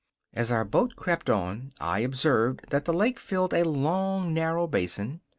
As 0.33 0.51
our 0.51 0.65
boat 0.65 0.95
crept 0.95 1.29
on 1.29 1.69
I 1.79 1.99
observed 1.99 2.71
that 2.71 2.85
the 2.85 2.91
lake 2.93 3.19
filled 3.19 3.53
a 3.53 3.63
long, 3.63 4.33
narrow 4.33 4.65
basin. 4.65 5.21